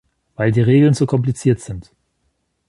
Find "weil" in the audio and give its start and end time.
0.35-0.51